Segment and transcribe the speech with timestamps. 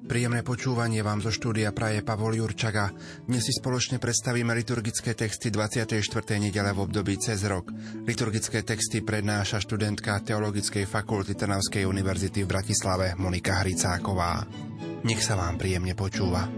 [0.00, 2.88] Príjemné počúvanie vám zo štúdia praje Pavol Jurčaga.
[3.28, 6.00] Dnes si spoločne predstavíme liturgické texty 24.
[6.40, 7.68] nedele v období cez rok.
[8.08, 14.48] Liturgické texty prednáša študentka Teologickej fakulty Trnavskej univerzity v Bratislave Monika Hricáková.
[15.04, 16.48] Nech sa vám príjemne počúva.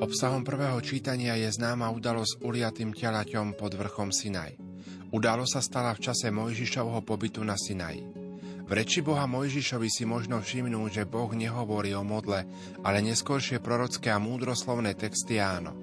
[0.00, 4.69] Obsahom prvého čítania je známa udalosť uliatým telaťom pod vrchom Sinaj.
[5.10, 8.06] Udalo sa stala v čase Mojžišovho pobytu na Sinaji.
[8.62, 12.46] V reči Boha Mojžišovi si možno všimnúť, že Boh nehovorí o modle,
[12.86, 15.74] ale neskôršie prorocké a múdroslovné texty áno.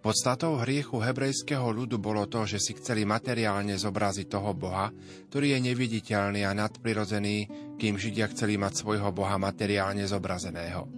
[0.00, 4.88] Podstatou hriechu hebrejského ľudu bolo to, že si chceli materiálne zobraziť toho Boha,
[5.28, 7.36] ktorý je neviditeľný a nadprirodzený,
[7.76, 10.88] kým Židia chceli mať svojho Boha materiálne zobrazeného.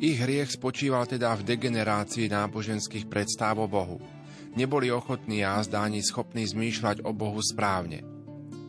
[0.00, 4.00] Ich hriech spočíval teda v degenerácii náboženských predstáv o Bohu–
[4.54, 8.02] neboli ochotní a zdá ani schopní zmýšľať o Bohu správne.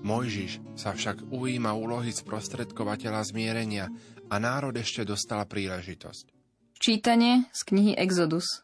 [0.05, 3.89] Mojžiš sa však ujíma úlohy sprostredkovateľa zmierenia
[4.30, 6.30] a národ ešte dostal príležitosť.
[6.78, 8.61] Čítanie z knihy Exodus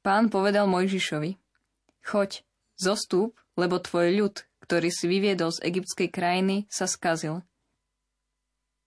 [0.00, 1.36] Pán povedal Mojžišovi
[2.00, 2.40] Choď,
[2.80, 7.44] zostúp, lebo tvoj ľud, ktorý si vyviedol z egyptskej krajiny, sa skazil.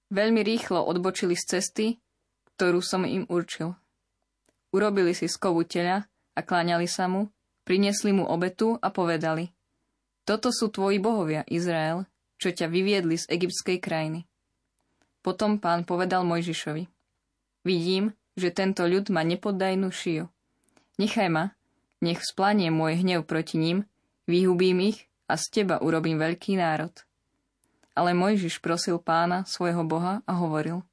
[0.10, 1.88] Veľmi rýchlo odbočili z cesty,
[2.58, 3.78] ktorú som im určil.
[4.74, 7.30] Urobili si skovu teľa a kláňali sa mu,
[7.64, 9.50] priniesli mu obetu a povedali
[10.26, 12.06] Toto sú tvoji bohovia, Izrael,
[12.42, 14.28] čo ťa vyviedli z egyptskej krajiny.
[15.24, 16.84] Potom pán povedal Mojžišovi
[17.64, 20.28] Vidím, že tento ľud má nepoddajnú šiju.
[21.00, 21.56] Nechaj ma,
[22.04, 23.88] nech vzplanie môj hnev proti ním,
[24.28, 26.92] vyhubím ich a z teba urobím veľký národ.
[27.96, 30.84] Ale Mojžiš prosil pána, svojho boha, a hovoril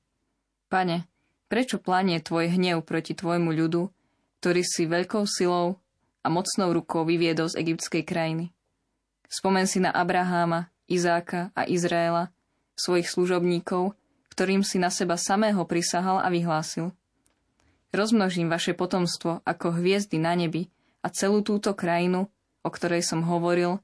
[0.70, 1.10] Pane,
[1.50, 3.90] prečo planie tvoj hnev proti tvojmu ľudu
[4.40, 5.76] ktorý si veľkou silou
[6.24, 8.56] a mocnou rukou vyviedol z egyptskej krajiny.
[9.28, 12.32] Spomen si na Abraháma, Izáka a Izraela,
[12.74, 13.92] svojich služobníkov,
[14.32, 16.96] ktorým si na seba samého prisahal a vyhlásil.
[17.92, 20.72] Rozmnožím vaše potomstvo ako hviezdy na nebi
[21.04, 22.32] a celú túto krajinu,
[22.64, 23.78] o ktorej som hovoril,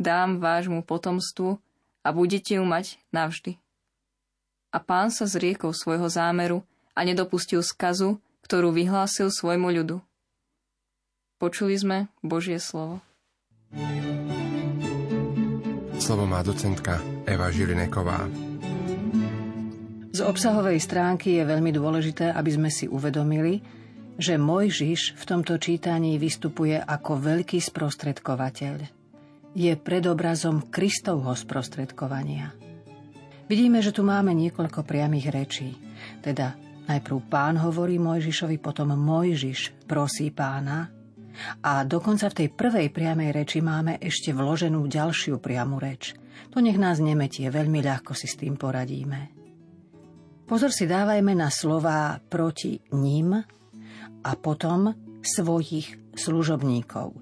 [0.00, 1.60] dám vášmu potomstvu
[2.00, 3.60] a budete ju mať navždy.
[4.72, 6.64] A pán sa zriekol svojho zámeru
[6.96, 10.00] a nedopustil skazu, ktorú vyhlásil svojmu ľudu.
[11.36, 13.04] Počuli sme Božie slovo.
[16.00, 16.96] Slovo má docentka
[17.28, 18.24] Eva Žilineková.
[20.16, 23.60] Z obsahovej stránky je veľmi dôležité, aby sme si uvedomili,
[24.16, 28.76] že Mojžiš v tomto čítaní vystupuje ako veľký sprostredkovateľ.
[29.52, 32.56] Je predobrazom Kristovho sprostredkovania.
[33.44, 35.76] Vidíme, že tu máme niekoľko priamých rečí,
[36.24, 36.56] teda
[36.88, 40.88] Najprv pán hovorí Mojžišovi, potom Mojžiš prosí pána
[41.60, 46.16] a dokonca v tej prvej priamej reči máme ešte vloženú ďalšiu priamu reč.
[46.48, 49.36] To nech nás nemetie, veľmi ľahko si s tým poradíme.
[50.48, 53.36] Pozor si dávajme na slová proti ním
[54.24, 57.12] a potom svojich služobníkov.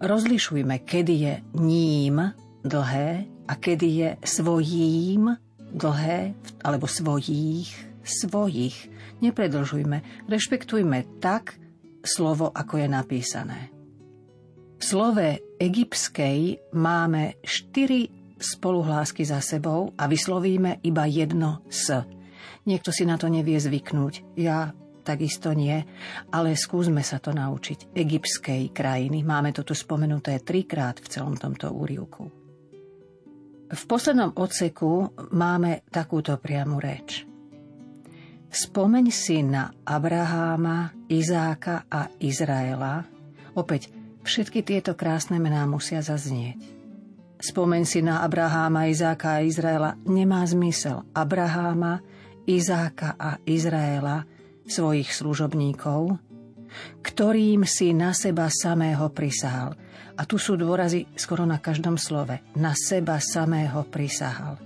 [0.00, 2.32] Rozlišujme, kedy je ním
[2.64, 5.36] dlhé a kedy je svojím
[5.76, 6.32] dlhé
[6.64, 8.90] alebo svojích svojich
[9.20, 11.60] Nepredlžujme, rešpektujme tak
[12.00, 13.60] slovo, ako je napísané.
[14.80, 18.08] V slove egyptskej máme štyri
[18.40, 21.92] spoluhlásky za sebou a vyslovíme iba jedno s.
[22.64, 24.40] Niekto si na to nevie zvyknúť.
[24.40, 24.72] Ja
[25.04, 25.84] takisto nie,
[26.32, 27.92] ale skúsme sa to naučiť.
[27.92, 29.20] Egyptskej krajiny.
[29.20, 32.24] Máme to tu spomenuté trikrát v celom tomto úrivku.
[33.70, 37.29] V poslednom odseku máme takúto priamu reč.
[38.50, 43.06] Spomeň si na Abraháma, Izáka a Izraela.
[43.54, 43.94] Opäť,
[44.26, 46.58] všetky tieto krásne mená musia zaznieť.
[47.38, 51.06] Spomeň si na Abraháma, Izáka a Izraela nemá zmysel.
[51.14, 52.02] Abraháma,
[52.42, 54.26] Izáka a Izraela,
[54.66, 56.18] svojich služobníkov,
[57.06, 59.78] ktorým si na seba samého prisahal.
[60.18, 62.34] A tu sú dôrazy skoro na každom slove.
[62.58, 64.58] Na seba samého prisahal.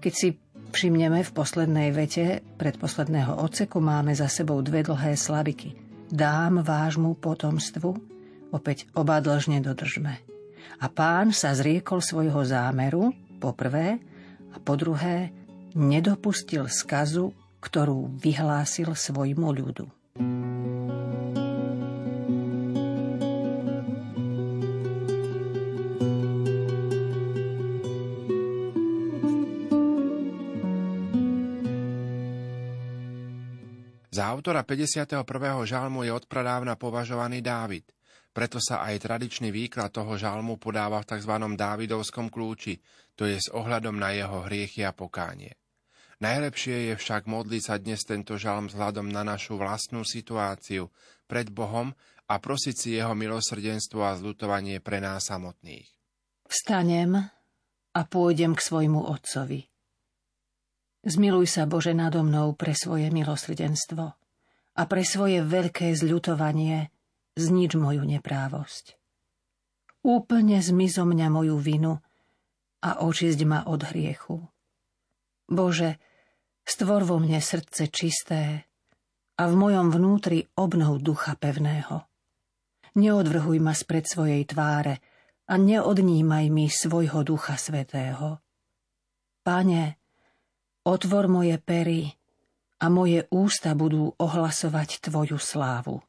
[0.00, 0.32] Keď si
[0.72, 5.76] Všimneme v poslednej vete predposledného odseku máme za sebou dve dlhé slabiky.
[6.08, 7.92] Dám vášmu potomstvu,
[8.56, 10.24] opäť oba dlžne dodržme.
[10.80, 14.00] A pán sa zriekol svojho zámeru, po prvé,
[14.48, 15.28] a po druhé,
[15.76, 20.01] nedopustil skazu, ktorú vyhlásil svojmu ľudu.
[34.12, 35.24] Za autora 51.
[35.64, 37.88] žalmu je odpradávna považovaný Dávid.
[38.28, 41.32] Preto sa aj tradičný výklad toho žalmu podáva v tzv.
[41.56, 42.76] Dávidovskom kľúči,
[43.16, 45.56] to je s ohľadom na jeho hriechy a pokánie.
[46.20, 50.92] Najlepšie je však modliť sa dnes tento žalm vzhľadom na našu vlastnú situáciu
[51.24, 51.96] pred Bohom
[52.28, 55.88] a prosiť si jeho milosrdenstvo a zlutovanie pre nás samotných.
[56.52, 57.16] Vstanem
[57.96, 59.71] a pôjdem k svojmu otcovi.
[61.02, 64.04] Zmiluj sa, Bože, nado mnou pre svoje milosrdenstvo
[64.72, 66.94] a pre svoje veľké zľutovanie
[67.34, 68.94] znič moju neprávosť.
[70.06, 71.98] Úplne zmizo mňa moju vinu
[72.82, 74.38] a očisť ma od hriechu.
[75.50, 75.98] Bože,
[76.62, 78.70] stvor vo mne srdce čisté
[79.38, 82.06] a v mojom vnútri obnov ducha pevného.
[82.94, 85.02] Neodvrhuj ma spred svojej tváre
[85.50, 88.38] a neodnímaj mi svojho ducha svetého.
[89.42, 90.01] Pane,
[90.82, 92.10] Otvor moje pery
[92.82, 96.02] a moje ústa budú ohlasovať Tvoju slávu.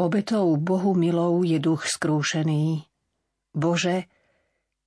[0.00, 2.88] Obetou Bohu milou je duch skrúšený.
[3.52, 4.08] Bože,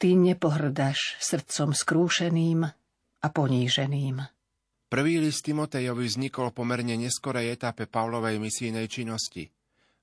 [0.02, 2.66] Ty nepohrdaš srdcom skrúšeným
[3.22, 4.18] a poníženým.
[4.90, 9.54] Prvý list Timotejovi vznikol pomerne neskorej etape Pavlovej misijnej činnosti.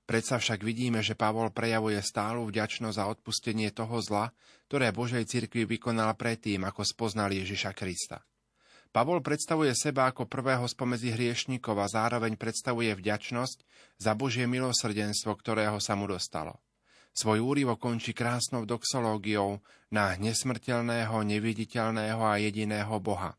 [0.06, 4.30] Predsa však vidíme, že Pavol prejavuje stálu vďačnosť za odpustenie toho zla,
[4.70, 8.22] ktoré Božej cirkvi vykonal predtým, ako spoznal Ježiša Krista.
[8.88, 13.58] Pavol predstavuje seba ako prvého spomedzi hriešnikov a zároveň predstavuje vďačnosť
[14.00, 16.56] za Božie milosrdenstvo, ktorého sa mu dostalo.
[17.12, 19.61] Svoj úrivo končí krásnou doxológiou
[19.93, 23.35] na nesmrteľného, neviditeľného a jediného Boha.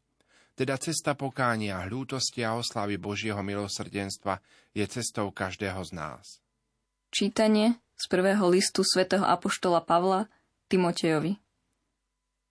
[0.54, 4.44] Teda cesta pokánia, hľútosti a oslavy Božieho milosrdenstva
[4.75, 6.44] je cestou každého z nás.
[7.10, 10.28] Čítanie z prvého listu svätého Apoštola Pavla
[10.68, 11.40] Timotejovi.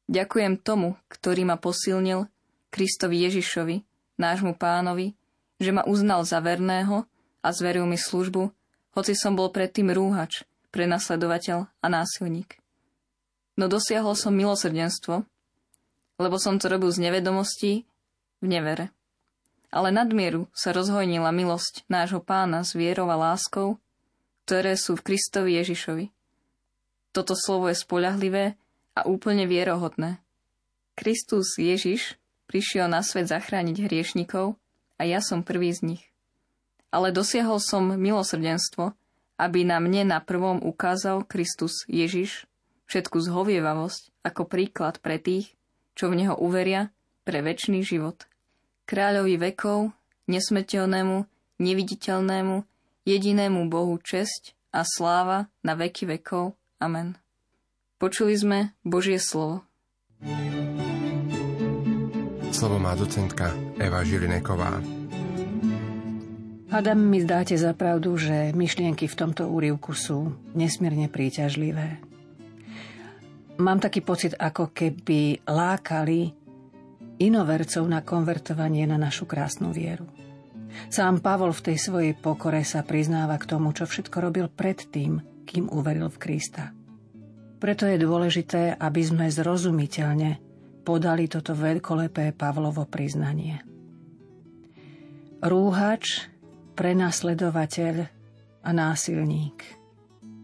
[0.08, 2.24] Ďakujem tomu, ktorý ma posilnil
[2.68, 3.82] Kristovi Ježišovi,
[4.20, 5.16] nášmu pánovi,
[5.58, 7.08] že ma uznal za verného
[7.42, 8.52] a zveril mi službu,
[8.94, 10.44] hoci som bol predtým rúhač,
[10.74, 12.58] prenasledovateľ a násilník.
[13.58, 15.26] No dosiahol som milosrdenstvo,
[16.18, 17.86] lebo som to robil z nevedomosti
[18.42, 18.94] v nevere.
[19.68, 23.76] Ale nadmieru sa rozhojnila milosť nášho pána s vierou a láskou,
[24.48, 26.08] ktoré sú v Kristovi Ježišovi.
[27.12, 28.56] Toto slovo je spoľahlivé
[28.96, 30.22] a úplne vierohodné.
[30.96, 32.16] Kristus Ježiš
[32.48, 34.56] Prišiel na svet zachrániť hriešnikov
[34.96, 36.04] a ja som prvý z nich.
[36.88, 38.96] Ale dosiahol som milosrdenstvo,
[39.36, 42.48] aby na mne na prvom ukázal Kristus Ježiš
[42.88, 45.52] všetku zhovievavosť ako príklad pre tých,
[45.92, 46.88] čo v Neho uveria
[47.22, 48.24] pre väčší život.
[48.88, 49.92] Kráľovi vekov,
[50.32, 51.28] nesmetelnému,
[51.60, 52.56] neviditeľnému,
[53.04, 56.56] jedinému Bohu česť a sláva na veky vekov.
[56.80, 57.20] Amen.
[58.00, 59.68] Počuli sme Božie slovo.
[60.18, 60.67] thank you
[62.58, 64.82] Slovo má docentka Eva Žilineková.
[66.74, 72.02] Adam, mi zdáte za pravdu, že myšlienky v tomto úrivku sú nesmierne príťažlivé.
[73.62, 76.34] Mám taký pocit, ako keby lákali
[77.22, 80.10] inovercov na konvertovanie na našu krásnu vieru.
[80.90, 85.70] Sám Pavol v tej svojej pokore sa priznáva k tomu, čo všetko robil predtým, kým
[85.70, 86.74] uveril v Krista.
[87.62, 90.47] Preto je dôležité, aby sme zrozumiteľne
[90.88, 93.60] podali toto veľkolepé Pavlovo priznanie.
[95.44, 96.32] Rúhač,
[96.72, 97.94] prenasledovateľ
[98.64, 99.58] a násilník.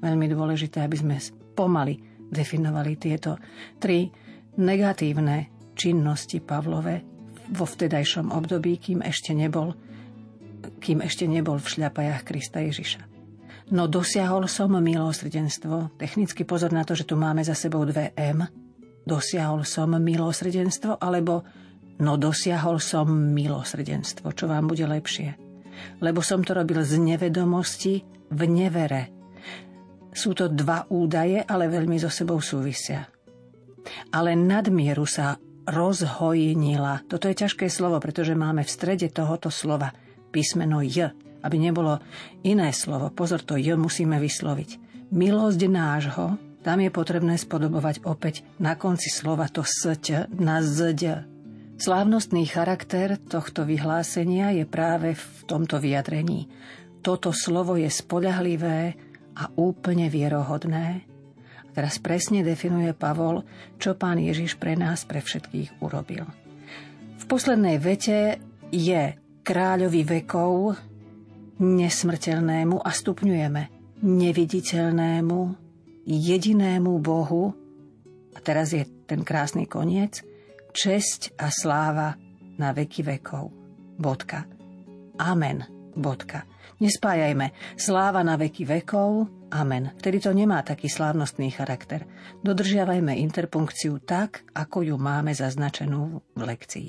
[0.05, 1.17] Veľmi dôležité, aby sme
[1.57, 1.97] pomaly
[2.29, 3.41] definovali tieto
[3.81, 4.13] tri
[4.61, 7.01] negatívne činnosti Pavlove
[7.49, 9.73] vo vtedajšom období, kým ešte nebol,
[10.77, 13.01] kým ešte nebol v šľapajách Krista Ježiša.
[13.73, 15.97] No dosiahol som milosrdenstvo.
[15.97, 18.45] Technicky pozor na to, že tu máme za sebou dve M,
[19.05, 21.45] dosiahol som milosrdenstvo, alebo
[22.01, 25.37] no dosiahol som milosrdenstvo, čo vám bude lepšie.
[26.01, 29.13] Lebo som to robil z nevedomosti v nevere.
[30.15, 33.07] Sú to dva údaje, ale veľmi so sebou súvisia.
[34.15, 37.05] Ale nadmieru sa rozhojnila.
[37.11, 39.91] Toto je ťažké slovo, pretože máme v strede tohoto slova
[40.31, 41.11] písmeno J,
[41.43, 41.99] aby nebolo
[42.47, 43.11] iné slovo.
[43.11, 44.71] Pozor, to J musíme vysloviť.
[45.13, 51.29] Milosť nášho, tam je potrebné spodobovať opäť na konci slova to sť na zď.
[51.77, 56.49] Slávnostný charakter tohto vyhlásenia je práve v tomto vyjadrení.
[57.05, 58.97] Toto slovo je spoľahlivé
[59.37, 61.05] a úplne vierohodné.
[61.61, 63.45] A teraz presne definuje Pavol,
[63.77, 66.25] čo pán Ježiš pre nás, pre všetkých urobil.
[67.21, 68.41] V poslednej vete
[68.73, 70.81] je kráľovi vekov,
[71.61, 73.63] nesmrteľnému a stupňujeme
[74.01, 75.64] neviditeľnému,
[76.07, 77.53] jedinému Bohu,
[78.35, 80.21] a teraz je ten krásny koniec,
[80.75, 82.19] česť a sláva
[82.59, 83.51] na veky vekov.
[83.99, 84.45] Bodka.
[85.23, 85.63] Amen.
[85.95, 86.43] Bodka.
[86.83, 89.95] Nespájajme sláva na veky vekov, amen.
[90.03, 92.03] Vtedy to nemá taký slávnostný charakter.
[92.43, 96.89] Dodržiavajme interpunkciu tak, ako ju máme zaznačenú v lekcii.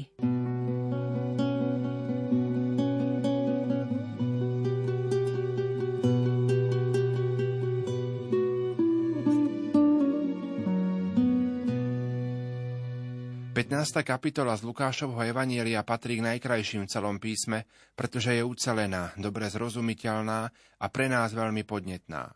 [13.56, 14.04] 15.
[14.04, 17.64] kapitola z Lukášovho Evanielia patrí k najkrajším v celom písme,
[17.96, 22.36] pretože je ucelená, dobre zrozumiteľná a pre nás veľmi podnetná.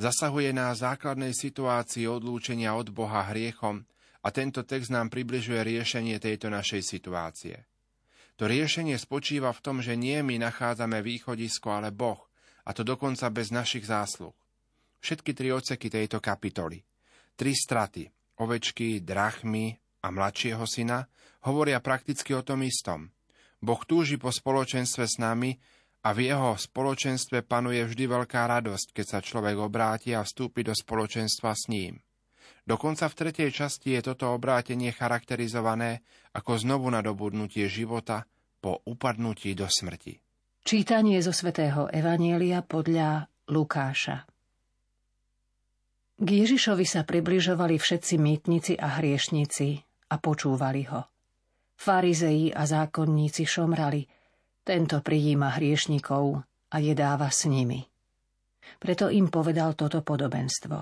[0.00, 3.84] Zasahuje nás základnej situácii odlúčenia od Boha hriechom
[4.24, 7.68] a tento text nám približuje riešenie tejto našej situácie.
[8.40, 12.24] To riešenie spočíva v tom, že nie my nachádzame východisko, ale Boh,
[12.64, 14.32] a to dokonca bez našich zásluh.
[15.04, 16.80] Všetky tri oceky tejto kapitoly.
[17.36, 18.08] Tri straty,
[18.40, 21.08] ovečky, drachmy a mladšieho syna
[21.48, 23.08] hovoria prakticky o tom istom.
[23.64, 25.56] Boh túži po spoločenstve s nami
[26.04, 30.76] a v jeho spoločenstve panuje vždy veľká radosť, keď sa človek obráti a vstúpi do
[30.76, 32.04] spoločenstva s ním.
[32.64, 36.04] Dokonca v tretej časti je toto obrátenie charakterizované
[36.36, 38.28] ako znovu nadobudnutie života
[38.60, 40.16] po upadnutí do smrti.
[40.64, 44.24] Čítanie zo svätého Evanielia podľa Lukáša
[46.16, 51.00] K Ježišovi sa približovali všetci mýtnici a hriešnici a počúvali ho.
[51.74, 54.06] Farizeji a zákonníci šomrali,
[54.64, 56.40] tento prijíma hriešnikov
[56.72, 57.84] a jedáva s nimi.
[58.80, 60.78] Preto im povedal toto podobenstvo.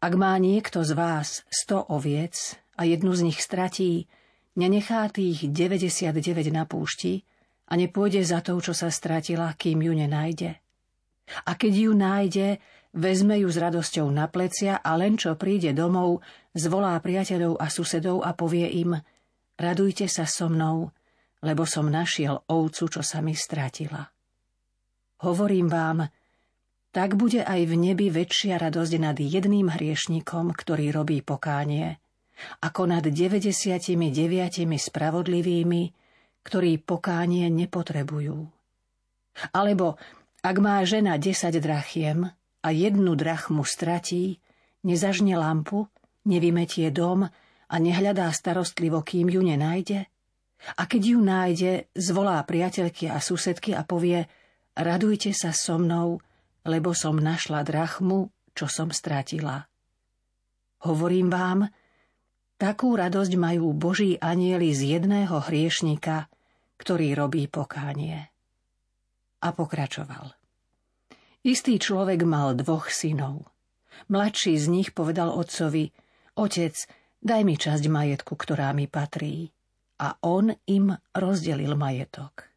[0.00, 4.08] Ak má niekto z vás sto oviec a jednu z nich stratí,
[4.56, 7.24] nenechá tých 99 na púšti
[7.68, 10.56] a nepôjde za tou, čo sa stratila, kým ju nenájde.
[11.46, 12.48] A keď ju nájde,
[12.94, 16.22] vezme ju s radosťou na plecia a len čo príde domov,
[16.54, 18.98] zvolá priateľov a susedov a povie im
[19.60, 20.88] Radujte sa so mnou,
[21.44, 24.08] lebo som našiel ovcu, čo sa mi stratila.
[25.20, 26.08] Hovorím vám,
[26.90, 32.00] tak bude aj v nebi väčšia radosť nad jedným hriešnikom, ktorý robí pokánie,
[32.64, 34.00] ako nad 99
[34.64, 35.82] spravodlivými,
[36.40, 38.48] ktorí pokánie nepotrebujú.
[39.52, 40.00] Alebo
[40.40, 44.40] ak má žena 10 drachiem a jednu drachmu stratí,
[44.84, 45.88] nezažne lampu
[46.28, 47.24] Nevymetie dom
[47.70, 50.04] a nehľadá starostlivo, kým ju nenájde?
[50.76, 54.28] A keď ju nájde, zvolá priateľky a susedky a povie
[54.76, 56.20] Radujte sa so mnou,
[56.68, 59.66] lebo som našla drachmu, čo som stratila.
[60.84, 61.68] Hovorím vám,
[62.60, 66.28] takú radosť majú Boží anieli z jedného hriešnika,
[66.80, 68.28] ktorý robí pokánie.
[69.40, 70.39] A pokračoval.
[71.40, 73.48] Istý človek mal dvoch synov.
[74.12, 75.88] Mladší z nich povedal otcovi–
[76.40, 76.72] Otec,
[77.20, 79.52] daj mi časť majetku, ktorá mi patrí.
[80.00, 82.48] A on im rozdelil majetok.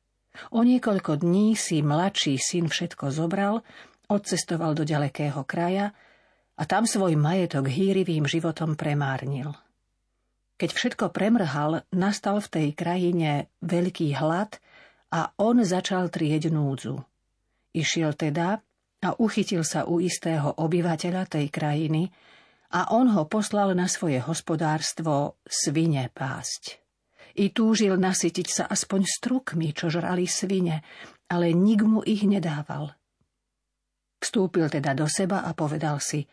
[0.56, 3.62] O niekoľko dní si mladší syn všetko zobral,
[4.08, 5.92] odcestoval do ďalekého kraja
[6.56, 9.52] a tam svoj majetok hýrivým životom premárnil.
[10.56, 14.64] Keď všetko premrhal, nastal v tej krajine veľký hlad
[15.12, 17.04] a on začal trieť núdzu.
[17.76, 18.64] Išiel teda
[19.04, 22.10] a uchytil sa u istého obyvateľa tej krajiny,
[22.74, 26.82] a on ho poslal na svoje hospodárstvo svine pásť.
[27.38, 30.82] I túžil nasytiť sa aspoň strukmi, čo žrali svine,
[31.30, 32.94] ale nik mu ich nedával.
[34.18, 36.26] Vstúpil teda do seba a povedal si,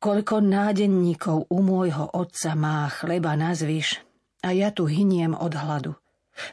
[0.00, 4.00] koľko nádenníkov u môjho otca má chleba na zvyš
[4.44, 5.92] a ja tu hyniem od hladu.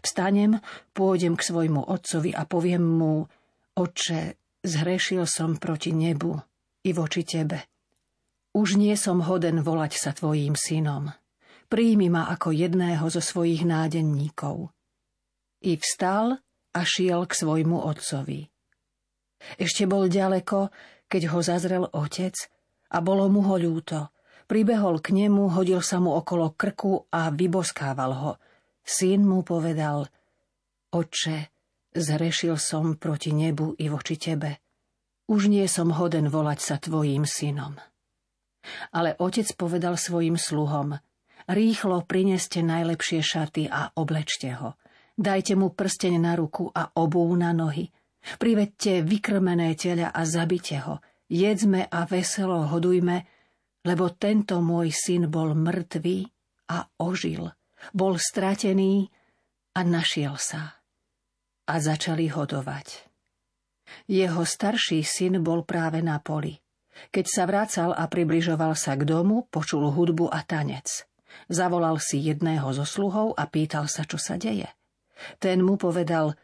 [0.01, 0.59] Vstanem,
[0.97, 3.29] pôjdem k svojmu otcovi a poviem mu,
[3.77, 6.34] oče, zhrešil som proti nebu
[6.84, 7.69] i voči tebe
[8.55, 11.12] už nie som hoden volať sa tvojím synom.
[11.67, 14.72] Príjmi ma ako jedného zo svojich nádenníkov.
[15.60, 16.39] I vstal
[16.72, 18.48] a šiel k svojmu otcovi.
[19.60, 20.72] Ešte bol ďaleko,
[21.12, 22.34] keď ho zazrel otec
[22.95, 24.15] a bolo mu ho ľúto.
[24.48, 28.31] Pribehol k nemu, hodil sa mu okolo krku a vyboskával ho.
[28.86, 30.07] Syn mu povedal,
[30.95, 31.54] Oče,
[31.95, 34.59] zrešil som proti nebu i voči tebe.
[35.25, 37.79] Už nie som hoden volať sa tvojím synom.
[38.93, 40.99] Ale otec povedal svojim sluhom,
[41.49, 44.77] rýchlo prineste najlepšie šaty a oblečte ho.
[45.15, 47.87] Dajte mu prsteň na ruku a obú na nohy.
[48.37, 50.99] Privedte vykrmené tela a zabite ho.
[51.25, 53.25] Jedzme a veselo hodujme,
[53.85, 56.17] lebo tento môj syn bol mŕtvý
[56.69, 57.49] a ožil.
[57.93, 59.09] Bol stratený
[59.77, 60.85] a našiel sa.
[61.65, 63.10] A začali hodovať.
[64.05, 66.62] Jeho starší syn bol práve na poli.
[67.12, 71.03] Keď sa vracal a približoval sa k domu, počul hudbu a tanec.
[71.51, 74.72] Zavolal si jedného zo sluhov a pýtal sa, čo sa deje.
[75.39, 76.36] Ten mu povedal,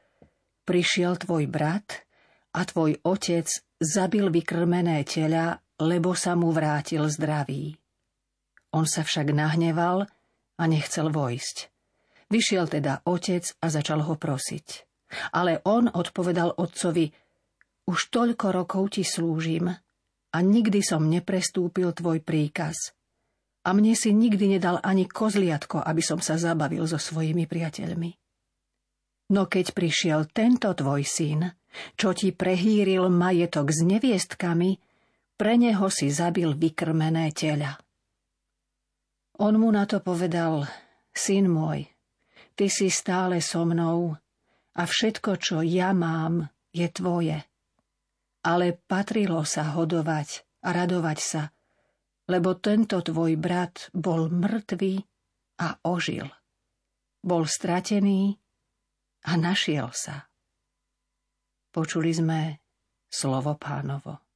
[0.67, 2.03] prišiel tvoj brat
[2.51, 3.47] a tvoj otec
[3.79, 7.79] zabil vykrmené tela, lebo sa mu vrátil zdravý.
[8.71, 10.07] On sa však nahneval
[10.59, 11.71] a nechcel vojsť.
[12.31, 14.90] Vyšiel teda otec a začal ho prosiť.
[15.31, 17.09] Ale on odpovedal otcovi,
[17.87, 19.67] už toľko rokov ti slúžim
[20.31, 22.95] a nikdy som neprestúpil tvoj príkaz.
[23.67, 28.17] A mne si nikdy nedal ani kozliatko, aby som sa zabavil so svojimi priateľmi.
[29.31, 31.47] No keď prišiel tento tvoj syn,
[31.95, 34.75] čo ti prehýril majetok s neviestkami,
[35.39, 37.79] pre neho si zabil vykrmené tela.
[39.41, 40.69] On mu na to povedal,
[41.15, 41.89] syn môj,
[42.53, 44.20] ty si stále so mnou
[44.77, 47.39] a všetko, čo ja mám, je tvoje.
[48.41, 51.43] Ale patrilo sa hodovať a radovať sa,
[52.31, 55.03] lebo tento tvoj brat bol mŕtvý
[55.61, 56.25] a ožil.
[57.21, 58.33] Bol stratený
[59.29, 60.25] a našiel sa.
[61.69, 62.39] Počuli sme
[63.11, 64.30] slovo pánovo.